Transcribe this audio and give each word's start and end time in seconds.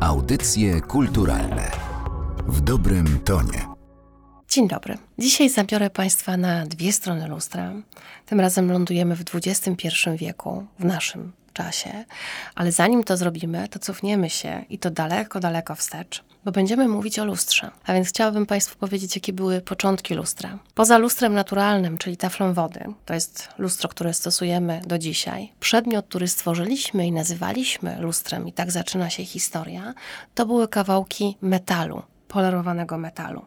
Audycje 0.00 0.80
kulturalne 0.80 1.70
w 2.48 2.60
dobrym 2.60 3.18
tonie. 3.24 3.66
Dzień 4.48 4.68
dobry. 4.68 4.98
Dzisiaj 5.18 5.48
zabiorę 5.48 5.90
Państwa 5.90 6.36
na 6.36 6.66
dwie 6.66 6.92
strony 6.92 7.28
lustra. 7.28 7.72
Tym 8.26 8.40
razem 8.40 8.72
lądujemy 8.72 9.16
w 9.16 9.24
XXI 9.34 9.86
wieku, 10.16 10.66
w 10.78 10.84
naszym 10.84 11.32
czasie, 11.62 12.04
ale 12.54 12.72
zanim 12.72 13.04
to 13.04 13.16
zrobimy, 13.16 13.68
to 13.68 13.78
cofniemy 13.78 14.30
się 14.30 14.64
i 14.68 14.78
to 14.78 14.90
daleko, 14.90 15.40
daleko 15.40 15.74
wstecz 15.74 16.22
bo 16.44 16.52
będziemy 16.52 16.88
mówić 16.88 17.18
o 17.18 17.24
lustrze. 17.24 17.70
A 17.86 17.92
więc 17.92 18.08
chciałabym 18.08 18.46
Państwu 18.46 18.78
powiedzieć, 18.78 19.16
jakie 19.16 19.32
były 19.32 19.60
początki 19.60 20.14
lustra. 20.14 20.58
Poza 20.74 20.98
lustrem 20.98 21.34
naturalnym, 21.34 21.98
czyli 21.98 22.16
taflą 22.16 22.54
wody, 22.54 22.84
to 23.04 23.14
jest 23.14 23.48
lustro, 23.58 23.88
które 23.88 24.14
stosujemy 24.14 24.80
do 24.86 24.98
dzisiaj, 24.98 25.52
przedmiot, 25.60 26.06
który 26.06 26.28
stworzyliśmy 26.28 27.06
i 27.06 27.12
nazywaliśmy 27.12 27.96
lustrem, 28.00 28.48
i 28.48 28.52
tak 28.52 28.70
zaczyna 28.70 29.10
się 29.10 29.24
historia, 29.24 29.94
to 30.34 30.46
były 30.46 30.68
kawałki 30.68 31.36
metalu, 31.40 32.02
polerowanego 32.28 32.98
metalu. 32.98 33.44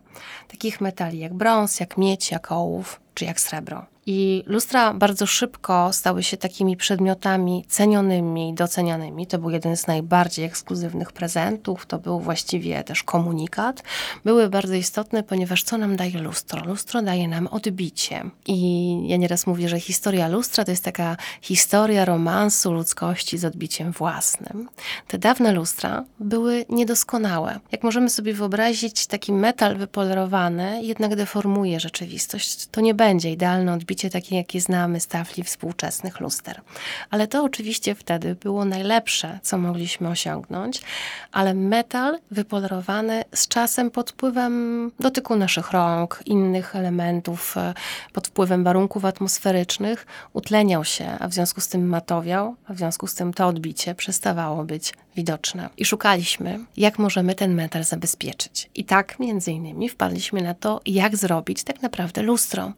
Takich 0.48 0.82
metali 0.82 1.20
jak 1.20 1.34
brąz, 1.34 1.80
jak 1.80 1.98
miedź, 1.98 2.32
jak 2.32 2.52
ołów 2.52 3.03
czy 3.14 3.26
jak 3.26 3.40
srebro. 3.40 3.86
I 4.06 4.44
lustra 4.48 4.94
bardzo 4.94 5.26
szybko 5.26 5.94
stały 5.94 6.24
się 6.24 6.38
takimi 6.38 6.78
przedmiotami 6.78 7.66
cenionymi 7.68 8.50
i 8.50 8.54
docenianymi. 8.54 9.28
To 9.28 9.38
był 9.38 9.50
jeden 9.50 9.78
z 9.78 9.88
najbardziej 9.88 10.46
ekskluzywnych 10.46 11.12
prezentów, 11.12 11.86
to 11.86 12.00
był 12.00 12.20
właściwie 12.20 12.84
też 12.84 13.04
komunikat. 13.04 13.84
Były 14.26 14.50
bardzo 14.50 14.74
istotne, 14.74 15.24
ponieważ 15.24 15.64
co 15.64 15.78
nam 15.78 15.96
daje 15.96 16.20
lustro? 16.20 16.66
Lustro 16.66 17.02
daje 17.02 17.28
nam 17.28 17.48
odbicie. 17.48 18.24
I 18.48 19.00
ja 19.08 19.18
nieraz 19.18 19.48
mówię, 19.48 19.70
że 19.70 19.80
historia 19.80 20.28
lustra 20.28 20.66
to 20.66 20.72
jest 20.72 20.84
taka 20.84 21.18
historia 21.42 22.06
romansu 22.06 22.74
ludzkości 22.74 23.38
z 23.38 23.46
odbiciem 23.46 23.92
własnym. 23.92 24.70
Te 25.08 25.18
dawne 25.18 25.52
lustra 25.52 26.06
były 26.20 26.66
niedoskonałe. 26.70 27.60
Jak 27.72 27.84
możemy 27.84 28.10
sobie 28.10 28.34
wyobrazić, 28.34 29.08
taki 29.08 29.34
metal 29.34 29.78
wypolerowany 29.78 30.84
jednak 30.84 31.16
deformuje 31.16 31.80
rzeczywistość. 31.80 32.68
To 32.68 32.82
nie 32.82 32.94
będzie 33.04 33.32
idealne 33.32 33.74
odbicie 33.74 34.10
takie, 34.10 34.36
jakie 34.36 34.62
znamy 34.62 35.00
z 35.00 35.08
tafli 35.08 35.44
współczesnych 35.44 36.20
luster. 36.20 36.62
Ale 37.10 37.28
to 37.28 37.44
oczywiście 37.44 37.96
wtedy 37.96 38.36
było 38.36 38.66
najlepsze, 38.66 39.40
co 39.42 39.58
mogliśmy 39.58 40.10
osiągnąć, 40.10 40.82
ale 41.32 41.54
metal 41.54 42.20
wypolerowany 42.32 43.24
z 43.36 43.48
czasem 43.48 43.92
pod 43.92 44.12
wpływem 44.12 44.92
dotyku 45.00 45.36
naszych 45.36 45.72
rąk, 45.72 46.24
innych 46.26 46.76
elementów, 46.76 47.58
e, 47.58 47.74
pod 48.14 48.28
wpływem 48.28 48.64
warunków 48.64 49.06
atmosferycznych 49.06 50.06
utleniał 50.34 50.86
się, 50.86 51.18
a 51.20 51.28
w 51.28 51.34
związku 51.34 51.62
z 51.62 51.68
tym 51.68 51.88
matowiał, 51.88 52.56
a 52.68 52.74
w 52.74 52.78
związku 52.78 53.08
z 53.08 53.16
tym 53.16 53.34
to 53.34 53.48
odbicie 53.48 53.96
przestawało 53.96 54.64
być 54.64 54.94
widoczne. 55.16 55.70
I 55.78 55.86
szukaliśmy, 55.86 56.60
jak 56.78 57.00
możemy 57.00 57.36
ten 57.36 57.54
metal 57.54 57.84
zabezpieczyć. 57.84 58.70
I 58.76 58.86
tak 58.86 59.20
między 59.20 59.52
innymi 59.52 59.90
wpadliśmy 59.90 60.42
na 60.42 60.54
to, 60.54 60.82
jak 60.86 61.18
zrobić 61.18 61.64
tak 61.64 61.82
naprawdę 61.82 62.22
lustro, 62.22 62.74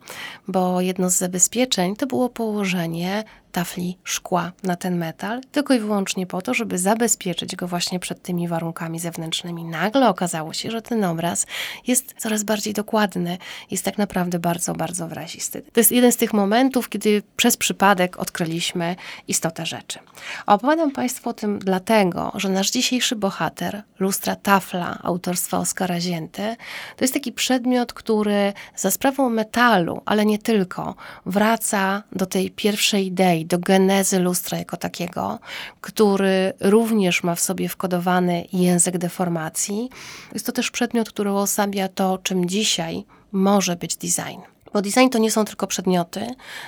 bo 0.48 0.82
jedno 0.82 1.10
z 1.10 1.18
zabezpieczeń 1.18 1.96
to 1.96 2.08
było 2.08 2.30
położenie 2.30 3.24
tafli 3.56 3.98
szkła 4.04 4.52
na 4.64 4.76
ten 4.76 4.98
metal, 4.98 5.42
tylko 5.52 5.74
i 5.74 5.80
wyłącznie 5.80 6.28
po 6.28 6.42
to, 6.42 6.54
żeby 6.54 6.78
zabezpieczyć 6.78 7.56
go 7.56 7.68
właśnie 7.68 8.00
przed 8.00 8.22
tymi 8.22 8.48
warunkami 8.48 9.00
zewnętrznymi. 9.00 9.66
Nagle 9.66 10.10
okazało 10.10 10.54
się, 10.54 10.72
że 10.72 10.82
ten 10.82 11.04
obraz 11.04 11.46
jest 11.88 12.14
coraz 12.18 12.44
bardziej 12.44 12.74
dokładny, 12.74 13.38
jest 13.72 13.86
tak 13.86 13.98
naprawdę 13.98 14.40
bardzo, 14.40 14.74
bardzo 14.74 15.08
wyrazisty. 15.08 15.62
To 15.62 15.80
jest 15.80 15.92
jeden 15.92 16.12
z 16.12 16.18
tych 16.18 16.34
momentów, 16.34 16.90
kiedy 16.90 17.24
przez 17.38 17.58
przypadek 17.58 18.18
odkryliśmy 18.18 18.96
istotę 19.28 19.66
rzeczy. 19.66 20.00
Opowiadam 20.46 20.92
Państwu 20.92 21.30
o 21.30 21.34
tym 21.34 21.60
dlatego, 21.60 22.32
że 22.36 22.50
nasz 22.50 22.72
dzisiejszy 22.72 23.16
bohater, 23.16 23.84
lustra 24.00 24.36
tafla 24.36 25.00
autorstwa 25.04 25.58
Oskara 25.58 26.00
Zięty, 26.00 26.56
to 26.98 27.04
jest 27.04 27.14
taki 27.14 27.32
przedmiot, 27.32 27.94
który 27.94 28.54
za 28.76 28.92
sprawą 28.92 29.30
metalu, 29.30 30.02
ale 30.06 30.26
nie 30.26 30.40
tylko, 30.40 30.96
wraca 31.26 32.04
do 32.12 32.26
tej 32.26 32.52
pierwszej 32.52 33.06
idei, 33.06 33.45
do 33.46 33.60
genezy 33.60 34.20
lustra 34.20 34.58
jako 34.58 34.78
takiego, 34.78 35.40
który 35.82 36.54
również 36.60 37.24
ma 37.24 37.36
w 37.36 37.40
sobie 37.40 37.70
wkodowany 37.70 38.46
język 38.54 38.98
deformacji. 38.98 39.90
Jest 40.34 40.46
to 40.46 40.52
też 40.52 40.72
przedmiot, 40.72 41.10
który 41.10 41.32
uosabia 41.32 41.88
to, 41.88 42.18
czym 42.18 42.50
dzisiaj 42.50 43.06
może 43.32 43.76
być 43.76 43.96
design. 43.96 44.55
Bo 44.76 44.82
design 44.82 45.10
to 45.10 45.18
nie 45.18 45.32
są 45.32 45.46
tylko 45.46 45.68
przedmioty, 45.68 46.28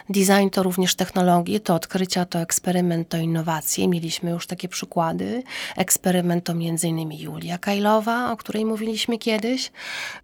design 0.09 0.49
to 0.51 0.63
również 0.63 0.95
technologie, 0.95 1.59
to 1.59 1.75
odkrycia, 1.75 2.25
to 2.25 2.39
eksperyment, 2.39 3.09
to 3.09 3.17
innowacje. 3.17 3.87
Mieliśmy 3.87 4.31
już 4.31 4.47
takie 4.47 4.67
przykłady. 4.67 5.43
Eksperyment 5.77 6.43
to 6.43 6.53
m.in. 6.53 7.11
Julia 7.11 7.57
Kajlowa, 7.57 8.31
o 8.31 8.37
której 8.37 8.65
mówiliśmy 8.65 9.17
kiedyś. 9.17 9.71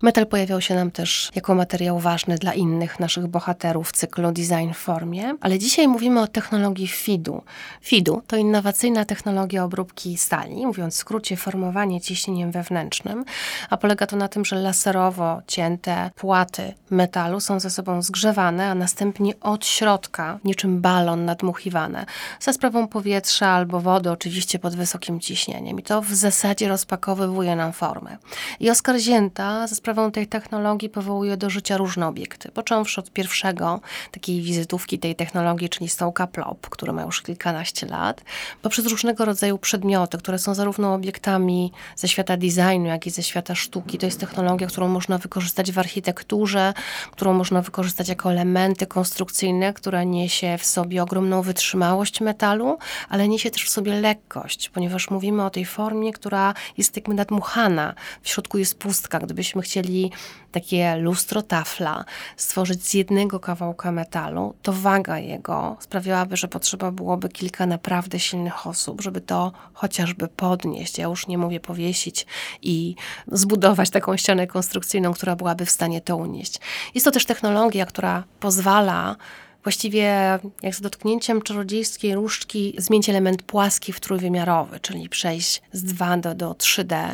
Metal 0.01 0.27
pojawiał 0.27 0.61
się 0.61 0.75
nam 0.75 0.91
też 0.91 1.31
jako 1.35 1.55
materiał 1.55 1.99
ważny 1.99 2.35
dla 2.35 2.53
innych 2.53 2.99
naszych 2.99 3.27
bohaterów 3.27 3.91
cyklu 3.91 4.31
Design 4.31 4.71
w 4.73 4.77
formie, 4.77 5.35
ale 5.41 5.59
dzisiaj 5.59 5.87
mówimy 5.87 6.21
o 6.21 6.27
technologii 6.27 6.87
FIDU. 6.87 7.41
FIDU 7.81 8.21
to 8.27 8.35
innowacyjna 8.35 9.05
technologia 9.05 9.63
obróbki 9.63 10.17
stali, 10.17 10.65
mówiąc 10.65 10.93
w 10.93 10.97
skrócie 10.97 11.37
formowanie 11.37 12.01
ciśnieniem 12.01 12.51
wewnętrznym, 12.51 13.25
a 13.69 13.77
polega 13.77 14.07
to 14.07 14.15
na 14.15 14.27
tym, 14.27 14.45
że 14.45 14.55
laserowo 14.55 15.41
cięte 15.47 16.11
płaty 16.15 16.73
metalu 16.89 17.39
są 17.39 17.59
ze 17.59 17.72
sobą 17.73 18.01
zgrzewane, 18.01 18.69
a 18.69 18.75
następnie 18.75 19.39
od 19.39 19.65
środka, 19.65 20.39
niczym 20.43 20.81
balon 20.81 21.25
nadmuchiwane, 21.25 22.05
za 22.39 22.53
sprawą 22.53 22.87
powietrza 22.87 23.47
albo 23.47 23.79
wody, 23.79 24.11
oczywiście 24.11 24.59
pod 24.59 24.75
wysokim 24.75 25.19
ciśnieniem. 25.19 25.79
I 25.79 25.83
to 25.83 26.01
w 26.01 26.13
zasadzie 26.13 26.67
rozpakowywuje 26.67 27.55
nam 27.55 27.73
formę. 27.73 28.17
I 28.59 28.69
Oskar 28.69 28.99
Zięta 28.99 29.67
za 29.67 29.75
sprawą 29.75 30.11
tej 30.11 30.27
technologii 30.27 30.89
powołuje 30.89 31.37
do 31.37 31.49
życia 31.49 31.77
różne 31.77 32.07
obiekty, 32.07 32.51
począwszy 32.51 33.01
od 33.01 33.11
pierwszego 33.11 33.81
takiej 34.11 34.41
wizytówki 34.41 34.99
tej 34.99 35.15
technologii, 35.15 35.69
czyli 35.69 35.89
stołka 35.89 36.27
Plop, 36.27 36.69
który 36.69 36.93
ma 36.93 37.01
już 37.01 37.21
kilkanaście 37.21 37.87
lat, 37.87 38.23
poprzez 38.61 38.85
różnego 38.85 39.25
rodzaju 39.25 39.57
przedmioty, 39.57 40.17
które 40.17 40.39
są 40.39 40.55
zarówno 40.55 40.93
obiektami 40.93 41.71
ze 41.95 42.07
świata 42.07 42.37
designu, 42.37 42.85
jak 42.85 43.07
i 43.07 43.09
ze 43.09 43.23
świata 43.23 43.55
sztuki. 43.55 43.97
To 43.97 44.05
jest 44.05 44.19
technologia, 44.19 44.67
którą 44.67 44.87
można 44.87 45.17
wykorzystać 45.17 45.71
w 45.71 45.79
architekturze, 45.79 46.73
którą 47.11 47.33
można 47.33 47.61
wykorzystać 47.63 48.09
jako 48.09 48.31
elementy 48.31 48.87
konstrukcyjne, 48.87 49.73
która 49.73 50.03
niesie 50.03 50.57
w 50.57 50.65
sobie 50.65 51.03
ogromną 51.03 51.41
wytrzymałość 51.41 52.21
metalu, 52.21 52.77
ale 53.09 53.27
niesie 53.27 53.51
też 53.51 53.63
w 53.63 53.69
sobie 53.69 54.01
lekkość, 54.01 54.69
ponieważ 54.69 55.09
mówimy 55.09 55.45
o 55.45 55.49
tej 55.49 55.65
formie, 55.65 56.13
która 56.13 56.53
jest 56.77 56.95
jakby 56.95 57.13
nadmuchana. 57.13 57.93
W 58.21 58.29
środku 58.29 58.57
jest 58.57 58.79
pustka. 58.79 59.19
Gdybyśmy 59.19 59.61
chcieli 59.61 60.11
takie 60.51 60.95
lustro 60.95 61.41
tafla 61.41 62.05
stworzyć 62.37 62.87
z 62.87 62.93
jednego 62.93 63.39
kawałka 63.39 63.91
metalu, 63.91 64.53
to 64.61 64.73
waga 64.73 65.19
jego 65.19 65.77
sprawiałaby, 65.79 66.37
że 66.37 66.47
potrzeba 66.47 66.91
byłoby 66.91 67.29
kilka 67.29 67.65
naprawdę 67.65 68.19
silnych 68.19 68.67
osób, 68.67 69.01
żeby 69.01 69.21
to 69.21 69.51
chociażby 69.73 70.27
podnieść. 70.27 70.97
Ja 70.97 71.05
już 71.05 71.27
nie 71.27 71.37
mówię 71.37 71.59
powiesić 71.59 72.25
i 72.61 72.95
zbudować 73.27 73.89
taką 73.89 74.17
ścianę 74.17 74.47
konstrukcyjną, 74.47 75.13
która 75.13 75.35
byłaby 75.35 75.65
w 75.65 75.71
stanie 75.71 76.01
to 76.01 76.17
unieść. 76.17 76.59
Jest 76.95 77.05
to 77.05 77.11
też 77.11 77.25
technologia, 77.25 77.42
technologia, 77.43 77.85
która 77.85 78.23
pozwala 78.39 79.15
właściwie 79.63 80.39
jak 80.61 80.75
z 80.75 80.81
dotknięciem 80.81 81.41
czarodziejskiej 81.41 82.15
różdżki 82.15 82.75
zmienić 82.77 83.09
element 83.09 83.43
płaski 83.43 83.93
w 83.93 83.99
trójwymiarowy, 83.99 84.79
czyli 84.79 85.09
przejść 85.09 85.61
z 85.71 85.83
2 85.83 86.17
do, 86.17 86.35
do 86.35 86.51
3D, 86.51 87.09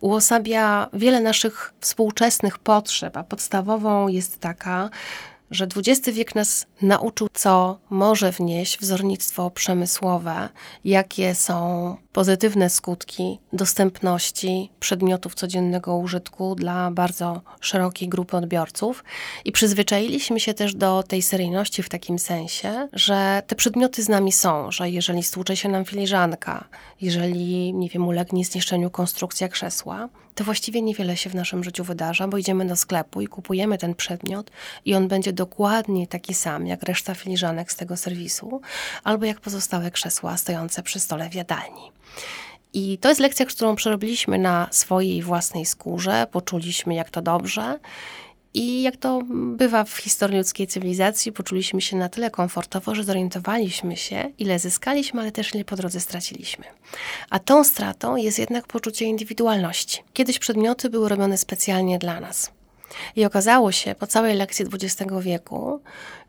uosabia 0.00 0.88
wiele 0.92 1.20
naszych 1.20 1.74
współczesnych 1.80 2.58
potrzeb, 2.58 3.16
a 3.16 3.24
podstawową 3.24 4.08
jest 4.08 4.40
taka, 4.40 4.90
że 5.52 5.66
XX 5.76 6.16
wiek 6.16 6.34
nas 6.34 6.66
nauczył, 6.82 7.28
co 7.32 7.78
może 7.90 8.32
wnieść 8.32 8.78
wzornictwo 8.78 9.50
przemysłowe, 9.50 10.48
jakie 10.84 11.34
są 11.34 11.96
pozytywne 12.12 12.70
skutki 12.70 13.38
dostępności 13.52 14.70
przedmiotów 14.80 15.34
codziennego 15.34 15.96
użytku 15.96 16.54
dla 16.54 16.90
bardzo 16.90 17.40
szerokiej 17.60 18.08
grupy 18.08 18.36
odbiorców. 18.36 19.04
I 19.44 19.52
przyzwyczailiśmy 19.52 20.40
się 20.40 20.54
też 20.54 20.74
do 20.74 21.02
tej 21.02 21.22
seryjności 21.22 21.82
w 21.82 21.88
takim 21.88 22.18
sensie, 22.18 22.88
że 22.92 23.42
te 23.46 23.54
przedmioty 23.54 24.02
z 24.02 24.08
nami 24.08 24.32
są, 24.32 24.70
że 24.70 24.90
jeżeli 24.90 25.22
stłucze 25.22 25.56
się 25.56 25.68
nam 25.68 25.84
filiżanka, 25.84 26.64
jeżeli, 27.00 27.74
nie 27.74 27.88
wiem, 27.88 28.08
ulegnie 28.08 28.44
zniszczeniu 28.44 28.90
konstrukcja 28.90 29.48
krzesła, 29.48 30.08
to 30.34 30.44
właściwie 30.44 30.82
niewiele 30.82 31.16
się 31.16 31.30
w 31.30 31.34
naszym 31.34 31.64
życiu 31.64 31.84
wydarza, 31.84 32.28
bo 32.28 32.38
idziemy 32.38 32.66
do 32.66 32.76
sklepu 32.76 33.20
i 33.20 33.26
kupujemy 33.26 33.78
ten 33.78 33.94
przedmiot 33.94 34.50
i 34.84 34.94
on 34.94 35.08
będzie 35.08 35.32
dokładnie 35.32 36.06
taki 36.06 36.34
sam 36.34 36.66
jak 36.66 36.82
reszta 36.82 37.14
filiżanek 37.14 37.72
z 37.72 37.76
tego 37.76 37.96
serwisu, 37.96 38.60
albo 39.04 39.26
jak 39.26 39.40
pozostałe 39.40 39.90
krzesła 39.90 40.36
stojące 40.36 40.82
przy 40.82 41.00
stole 41.00 41.30
w 41.30 41.34
jadalni. 41.34 41.92
I 42.74 42.98
to 42.98 43.08
jest 43.08 43.20
lekcja, 43.20 43.46
którą 43.46 43.76
przerobiliśmy 43.76 44.38
na 44.38 44.68
swojej 44.70 45.22
własnej 45.22 45.66
skórze, 45.66 46.26
poczuliśmy 46.30 46.94
jak 46.94 47.10
to 47.10 47.22
dobrze 47.22 47.78
I 48.54 48.82
jak 48.82 48.96
to 48.96 49.20
bywa 49.32 49.84
w 49.84 49.96
historii 49.96 50.38
ludzkiej 50.38 50.66
cywilizacji, 50.66 51.32
poczuliśmy 51.32 51.80
się 51.80 51.96
na 51.96 52.08
tyle 52.08 52.30
komfortowo, 52.30 52.94
że 52.94 53.04
zorientowaliśmy 53.04 53.96
się, 53.96 54.30
ile 54.38 54.58
zyskaliśmy, 54.58 55.20
ale 55.20 55.32
też 55.32 55.54
ile 55.54 55.64
po 55.64 55.76
drodze 55.76 56.00
straciliśmy. 56.00 56.64
A 57.30 57.38
tą 57.38 57.64
stratą 57.64 58.16
jest 58.16 58.38
jednak 58.38 58.66
poczucie 58.66 59.04
indywidualności. 59.04 60.02
Kiedyś 60.12 60.38
przedmioty 60.38 60.90
były 60.90 61.08
robione 61.08 61.38
specjalnie 61.38 61.98
dla 61.98 62.20
nas. 62.20 62.50
I 63.16 63.24
okazało 63.24 63.72
się 63.72 63.94
po 63.94 64.06
całej 64.06 64.36
lekcji 64.36 64.64
XX 64.72 65.12
wieku, 65.20 65.80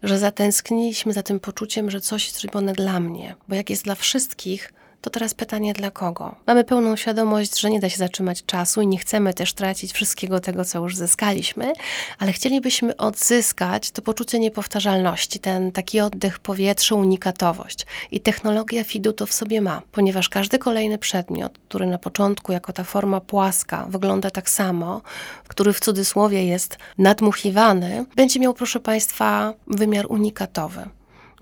że 0.04 0.20
zatęskniliśmy 0.20 1.14
za 1.14 1.24
tym 1.24 1.40
poczuciem, 1.40 1.92
że 1.92 2.02
coś 2.02 2.28
jest 2.28 2.42
robione 2.42 2.74
dla 2.74 3.00
mnie, 3.00 3.36
bo 3.48 3.56
jak 3.56 3.70
jest 3.70 3.84
dla 3.84 3.96
wszystkich, 3.96 4.74
to 5.04 5.10
teraz 5.10 5.34
pytanie 5.34 5.74
dla 5.74 5.92
kogo? 5.92 6.36
Mamy 6.48 6.64
pełną 6.64 6.96
świadomość, 6.96 7.60
że 7.60 7.70
nie 7.70 7.80
da 7.80 7.90
się 7.90 7.98
zatrzymać 7.98 8.46
czasu 8.46 8.82
i 8.82 8.88
nie 8.88 8.98
chcemy 8.98 9.34
też 9.34 9.54
tracić 9.54 9.94
wszystkiego 9.94 10.40
tego, 10.40 10.66
co 10.66 10.80
już 10.80 10.96
zyskaliśmy, 10.96 11.74
ale 12.20 12.32
chcielibyśmy 12.34 12.98
odzyskać 12.98 13.92
to 13.92 14.02
poczucie 14.02 14.40
niepowtarzalności, 14.40 15.40
ten 15.40 15.72
taki 15.72 16.00
oddech 16.00 16.40
powietrza, 16.40 16.96
unikatowość. 16.96 17.86
I 18.12 18.20
technologia 18.20 18.84
FIDU 18.84 19.14
to 19.14 19.26
w 19.26 19.34
sobie 19.34 19.62
ma, 19.62 19.82
ponieważ 19.92 20.30
każdy 20.30 20.60
kolejny 20.60 20.98
przedmiot, 20.98 21.60
który 21.70 21.86
na 21.86 21.98
początku 21.98 22.52
jako 22.52 22.74
ta 22.74 22.84
forma 22.84 23.22
płaska 23.22 23.86
wygląda 23.90 24.30
tak 24.30 24.50
samo, 24.50 25.02
który 25.48 25.74
w 25.74 25.80
cudzysłowie 25.80 26.46
jest 26.46 26.78
nadmuchiwany, 26.98 28.06
będzie 28.16 28.40
miał, 28.40 28.54
proszę 28.54 28.80
Państwa, 28.80 29.54
wymiar 29.68 30.06
unikatowy. 30.10 30.86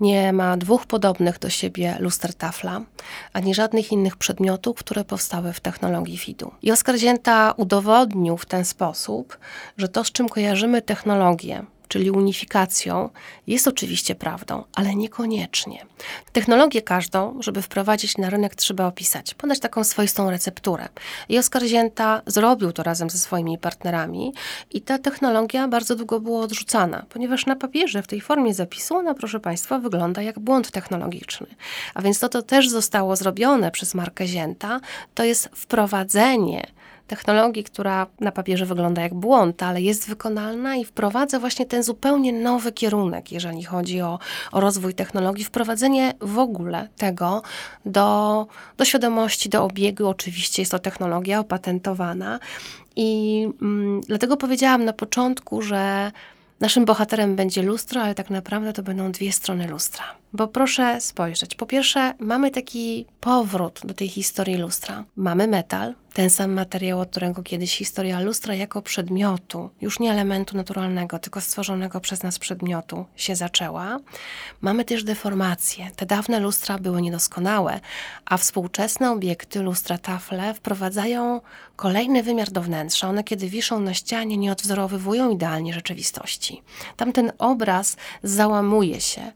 Nie 0.02 0.32
ma 0.32 0.56
dwóch 0.56 0.86
podobnych 0.86 1.38
do 1.38 1.50
siebie 1.50 1.96
luster 2.00 2.34
tafla, 2.34 2.80
ani 3.32 3.54
żadnych 3.54 3.92
innych 3.92 4.16
przedmiotów, 4.16 4.76
które 4.76 5.04
powstały 5.04 5.52
w 5.52 5.60
technologii 5.60 6.18
FIDU. 6.18 6.50
I 6.62 6.72
Oskar 6.72 6.96
Zięta 6.96 7.54
udowodnił 7.56 8.36
w 8.36 8.46
ten 8.46 8.64
sposób, 8.64 9.38
że 9.76 9.88
to, 9.88 10.04
z 10.04 10.12
czym 10.12 10.28
kojarzymy 10.28 10.82
technologię, 10.82 11.64
czyli 11.92 12.10
unifikacją, 12.10 13.10
jest 13.46 13.68
oczywiście 13.68 14.14
prawdą, 14.14 14.64
ale 14.74 14.94
niekoniecznie. 14.94 15.86
Technologię 16.32 16.82
każdą, 16.82 17.36
żeby 17.40 17.62
wprowadzić 17.62 18.18
na 18.18 18.30
rynek, 18.30 18.54
trzeba 18.54 18.86
opisać, 18.86 19.34
podać 19.34 19.60
taką 19.60 19.84
swoistą 19.84 20.30
recepturę. 20.30 20.88
I 21.28 21.38
Oskar 21.38 21.62
Zięta 21.62 22.22
zrobił 22.26 22.72
to 22.72 22.82
razem 22.82 23.10
ze 23.10 23.18
swoimi 23.18 23.58
partnerami 23.58 24.32
i 24.70 24.80
ta 24.80 24.98
technologia 24.98 25.68
bardzo 25.68 25.96
długo 25.96 26.20
była 26.20 26.40
odrzucana, 26.40 27.06
ponieważ 27.08 27.46
na 27.46 27.56
papierze 27.56 28.02
w 28.02 28.06
tej 28.06 28.20
formie 28.20 28.54
zapisu 28.54 28.96
ona, 28.96 29.14
proszę 29.14 29.40
Państwa, 29.40 29.78
wygląda 29.78 30.22
jak 30.22 30.38
błąd 30.38 30.70
technologiczny. 30.70 31.46
A 31.94 32.02
więc 32.02 32.18
to, 32.18 32.28
to 32.28 32.42
też 32.42 32.68
zostało 32.68 33.16
zrobione 33.16 33.70
przez 33.70 33.94
markę 33.94 34.26
Zięta, 34.26 34.80
to 35.14 35.24
jest 35.24 35.48
wprowadzenie 35.54 36.66
technologii, 37.16 37.64
która 37.64 38.06
na 38.20 38.32
papierze 38.32 38.66
wygląda 38.66 39.02
jak 39.02 39.14
błąd, 39.14 39.62
ale 39.62 39.82
jest 39.82 40.08
wykonalna 40.08 40.76
i 40.76 40.84
wprowadza 40.84 41.38
właśnie 41.38 41.66
ten 41.66 41.82
zupełnie 41.82 42.32
nowy 42.32 42.72
kierunek, 42.72 43.32
jeżeli 43.32 43.64
chodzi 43.64 44.00
o, 44.00 44.18
o 44.52 44.60
rozwój 44.60 44.94
technologii, 44.94 45.44
wprowadzenie 45.44 46.14
w 46.20 46.38
ogóle 46.38 46.88
tego 46.96 47.42
do, 47.86 48.46
do 48.76 48.84
świadomości, 48.84 49.48
do 49.48 49.64
obiegu. 49.64 50.08
Oczywiście 50.08 50.62
jest 50.62 50.72
to 50.72 50.78
technologia 50.78 51.40
opatentowana. 51.40 52.38
I 52.96 53.42
mm, 53.62 54.00
dlatego 54.00 54.36
powiedziałam 54.36 54.84
na 54.84 54.92
początku, 54.92 55.62
że 55.62 56.12
naszym 56.60 56.84
bohaterem 56.84 57.36
będzie 57.36 57.62
lustro, 57.62 58.02
ale 58.02 58.14
tak 58.14 58.30
naprawdę 58.30 58.72
to 58.72 58.82
będą 58.82 59.12
dwie 59.12 59.32
strony 59.32 59.68
lustra. 59.68 60.21
Bo 60.32 60.48
proszę 60.48 61.00
spojrzeć. 61.00 61.54
Po 61.54 61.66
pierwsze, 61.66 62.14
mamy 62.18 62.50
taki 62.50 63.06
powrót 63.20 63.80
do 63.84 63.94
tej 63.94 64.08
historii 64.08 64.56
lustra. 64.56 65.04
Mamy 65.16 65.46
metal, 65.46 65.94
ten 66.12 66.30
sam 66.30 66.52
materiał, 66.52 67.00
od 67.00 67.10
którego 67.10 67.42
kiedyś 67.42 67.76
historia 67.76 68.20
lustra 68.20 68.54
jako 68.54 68.82
przedmiotu, 68.82 69.70
już 69.80 70.00
nie 70.00 70.12
elementu 70.12 70.56
naturalnego, 70.56 71.18
tylko 71.18 71.40
stworzonego 71.40 72.00
przez 72.00 72.22
nas 72.22 72.38
przedmiotu, 72.38 73.04
się 73.16 73.36
zaczęła. 73.36 73.98
Mamy 74.60 74.84
też 74.84 75.04
deformacje. 75.04 75.90
Te 75.96 76.06
dawne 76.06 76.40
lustra 76.40 76.78
były 76.78 77.02
niedoskonałe, 77.02 77.80
a 78.24 78.36
współczesne 78.36 79.10
obiekty, 79.10 79.62
lustra 79.62 79.98
tafle, 79.98 80.54
wprowadzają 80.54 81.40
kolejny 81.76 82.22
wymiar 82.22 82.50
do 82.50 82.62
wnętrza. 82.62 83.08
One, 83.08 83.24
kiedy 83.24 83.48
wiszą 83.48 83.80
na 83.80 83.94
ścianie, 83.94 84.36
nie 84.36 84.52
odwzorowywują 84.52 85.30
idealnie 85.30 85.72
rzeczywistości. 85.72 86.62
Tamten 86.96 87.32
obraz 87.38 87.96
załamuje 88.22 89.00
się 89.00 89.32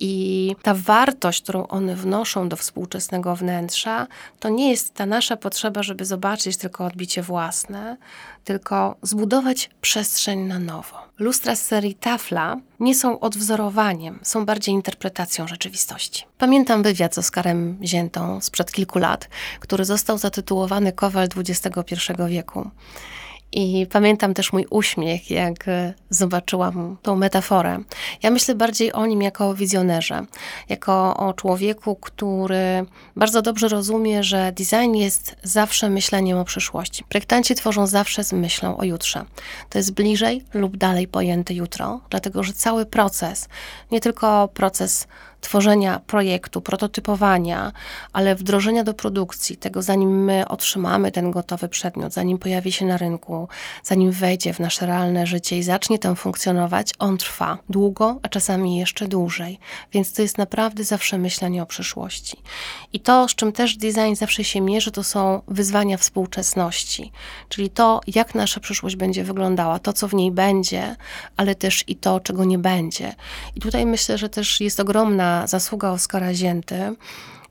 i 0.00 0.33
i 0.34 0.56
ta 0.62 0.74
wartość, 0.74 1.42
którą 1.42 1.66
one 1.66 1.96
wnoszą 1.96 2.48
do 2.48 2.56
współczesnego 2.56 3.36
wnętrza, 3.36 4.06
to 4.40 4.48
nie 4.48 4.70
jest 4.70 4.94
ta 4.94 5.06
nasza 5.06 5.36
potrzeba, 5.36 5.82
żeby 5.82 6.04
zobaczyć 6.04 6.56
tylko 6.56 6.84
odbicie 6.84 7.22
własne, 7.22 7.96
tylko 8.44 8.96
zbudować 9.02 9.70
przestrzeń 9.80 10.40
na 10.40 10.58
nowo. 10.58 10.96
Lustra 11.18 11.56
z 11.56 11.62
serii 11.62 11.94
Tafla 11.94 12.56
nie 12.80 12.94
są 12.94 13.20
odwzorowaniem, 13.20 14.18
są 14.22 14.46
bardziej 14.46 14.74
interpretacją 14.74 15.48
rzeczywistości. 15.48 16.24
Pamiętam 16.38 16.82
wywiad 16.82 17.14
z 17.14 17.18
Oskarem 17.18 17.78
Ziętą 17.82 18.40
sprzed 18.40 18.72
kilku 18.72 18.98
lat, 18.98 19.28
który 19.60 19.84
został 19.84 20.18
zatytułowany 20.18 20.92
Kowal 20.92 21.28
XXI 21.36 22.12
wieku. 22.28 22.70
I 23.56 23.86
pamiętam 23.86 24.34
też 24.34 24.52
mój 24.52 24.66
uśmiech, 24.70 25.30
jak 25.30 25.68
e, 25.68 25.94
zobaczyłam 26.10 26.96
tą 27.02 27.16
metaforę. 27.16 27.78
Ja 28.22 28.30
myślę 28.30 28.54
bardziej 28.54 28.92
o 28.92 29.06
nim 29.06 29.22
jako 29.22 29.48
o 29.48 29.54
wizjonerze, 29.54 30.26
jako 30.68 31.16
o 31.16 31.32
człowieku, 31.32 31.96
który 31.96 32.86
bardzo 33.16 33.42
dobrze 33.42 33.68
rozumie, 33.68 34.22
że 34.22 34.52
design 34.52 34.94
jest 34.94 35.36
zawsze 35.42 35.90
myśleniem 35.90 36.38
o 36.38 36.44
przyszłości. 36.44 37.04
Projektanci 37.08 37.54
tworzą 37.54 37.86
zawsze 37.86 38.24
z 38.24 38.32
myślą 38.32 38.76
o 38.76 38.84
jutrze. 38.84 39.24
To 39.70 39.78
jest 39.78 39.92
bliżej 39.92 40.44
lub 40.54 40.76
dalej 40.76 41.08
pojęte 41.08 41.54
jutro, 41.54 42.00
dlatego 42.10 42.42
że 42.42 42.52
cały 42.52 42.86
proces, 42.86 43.48
nie 43.90 44.00
tylko 44.00 44.48
proces 44.48 45.06
tworzenia 45.44 46.00
projektu, 46.06 46.60
prototypowania, 46.60 47.72
ale 48.12 48.34
wdrożenia 48.34 48.84
do 48.84 48.94
produkcji, 48.94 49.56
tego 49.56 49.82
zanim 49.82 50.24
my 50.24 50.48
otrzymamy 50.48 51.12
ten 51.12 51.30
gotowy 51.30 51.68
przedmiot, 51.68 52.12
zanim 52.12 52.38
pojawi 52.38 52.72
się 52.72 52.86
na 52.86 52.96
rynku, 52.96 53.48
zanim 53.82 54.10
wejdzie 54.10 54.54
w 54.54 54.60
nasze 54.60 54.86
realne 54.86 55.26
życie 55.26 55.58
i 55.58 55.62
zacznie 55.62 55.98
tam 55.98 56.16
funkcjonować, 56.16 56.92
on 56.98 57.18
trwa 57.18 57.58
długo, 57.68 58.18
a 58.22 58.28
czasami 58.28 58.76
jeszcze 58.76 59.08
dłużej. 59.08 59.58
Więc 59.92 60.12
to 60.12 60.22
jest 60.22 60.38
naprawdę 60.38 60.84
zawsze 60.84 61.18
myślenie 61.18 61.62
o 61.62 61.66
przyszłości. 61.66 62.36
I 62.92 63.00
to, 63.00 63.28
z 63.28 63.34
czym 63.34 63.52
też 63.52 63.76
design 63.76 64.14
zawsze 64.14 64.44
się 64.44 64.60
mierzy, 64.60 64.90
to 64.90 65.04
są 65.04 65.42
wyzwania 65.48 65.96
współczesności, 65.96 67.12
czyli 67.48 67.70
to, 67.70 68.00
jak 68.06 68.34
nasza 68.34 68.60
przyszłość 68.60 68.96
będzie 68.96 69.24
wyglądała, 69.24 69.78
to, 69.78 69.92
co 69.92 70.08
w 70.08 70.14
niej 70.14 70.30
będzie, 70.30 70.96
ale 71.36 71.54
też 71.54 71.84
i 71.86 71.96
to, 71.96 72.20
czego 72.20 72.44
nie 72.44 72.58
będzie. 72.58 73.14
I 73.56 73.60
tutaj 73.60 73.86
myślę, 73.86 74.18
że 74.18 74.28
też 74.28 74.60
jest 74.60 74.80
ogromna 74.80 75.33
zasługa 75.46 75.90
Oskara 75.90 76.34
Zięty, 76.34 76.94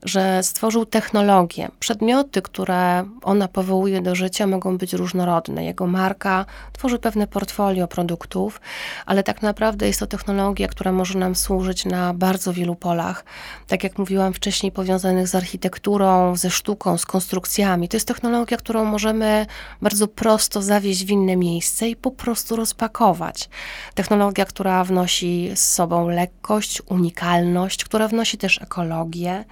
że 0.04 0.42
stworzył 0.42 0.86
technologię. 0.86 1.68
Przedmioty, 1.80 2.42
które 2.42 3.04
ona 3.22 3.48
powołuje 3.48 4.02
do 4.02 4.14
życia, 4.14 4.46
mogą 4.46 4.78
być 4.78 4.92
różnorodne. 4.92 5.64
Jego 5.64 5.86
marka 5.86 6.46
tworzy 6.72 6.98
pewne 6.98 7.26
portfolio 7.26 7.88
produktów, 7.88 8.60
ale 9.06 9.22
tak 9.22 9.42
naprawdę 9.42 9.86
jest 9.86 10.00
to 10.00 10.06
technologia, 10.06 10.68
która 10.68 10.92
może 10.92 11.18
nam 11.18 11.34
służyć 11.34 11.84
na 11.84 12.14
bardzo 12.14 12.52
wielu 12.52 12.74
polach. 12.74 13.24
Tak 13.66 13.84
jak 13.84 13.98
mówiłam 13.98 14.32
wcześniej, 14.32 14.72
powiązanych 14.72 15.28
z 15.28 15.34
architekturą, 15.34 16.36
ze 16.36 16.50
sztuką, 16.50 16.98
z 16.98 17.06
konstrukcjami. 17.06 17.88
To 17.88 17.96
jest 17.96 18.08
technologia, 18.08 18.56
którą 18.56 18.84
możemy 18.84 19.46
bardzo 19.82 20.08
prosto 20.08 20.62
zawieźć 20.62 21.04
w 21.04 21.10
inne 21.10 21.36
miejsce 21.36 21.88
i 21.88 21.96
po 21.96 22.10
prostu 22.10 22.56
rozpakować. 22.56 23.48
Technologia, 23.94 24.44
która 24.44 24.84
wnosi 24.84 25.50
z 25.54 25.72
sobą 25.72 26.08
lekkość, 26.08 26.82
unikalność, 26.86 27.84
która 27.84 28.08
wnosi 28.08 28.38
też 28.38 28.62
ekologię 28.62 29.44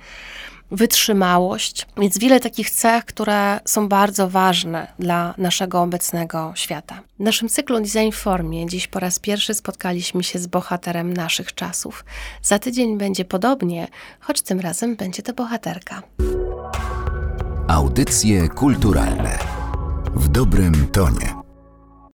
wytrzymałość, 0.73 1.87
więc 1.97 2.19
wiele 2.19 2.41
takich 2.41 2.71
cech, 2.71 3.05
które 3.05 3.61
są 3.64 3.88
bardzo 3.88 4.29
ważne 4.29 4.87
dla 4.99 5.35
naszego 5.38 5.83
obecnego 5.83 6.52
świata. 6.55 7.00
W 7.19 7.23
naszym 7.23 7.49
cyklu 7.49 7.81
Design 7.81 8.11
Formie 8.12 8.67
dziś 8.67 8.87
po 8.87 9.00
raz 9.00 9.19
pierwszy 9.19 9.55
spotkaliśmy 9.55 10.25
się 10.25 10.38
z 10.38 10.47
bohaterem 10.47 11.14
naszych 11.14 11.55
czasów. 11.55 12.05
Za 12.43 12.59
tydzień 12.59 12.99
będzie 12.99 13.25
podobnie, 13.25 13.88
choć 14.21 14.43
tym 14.43 14.61
razem 14.61 14.97
będzie 14.97 15.23
to 15.23 15.33
bohaterka. 15.33 16.02
Audycje 17.69 18.49
kulturalne 18.49 19.38
w 20.14 20.29
dobrym 20.29 20.87
tonie. 20.87 21.41